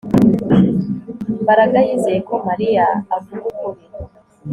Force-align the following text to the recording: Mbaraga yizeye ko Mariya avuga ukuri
Mbaraga 1.43 1.77
yizeye 1.87 2.19
ko 2.29 2.35
Mariya 2.47 2.85
avuga 3.15 3.45
ukuri 3.51 3.83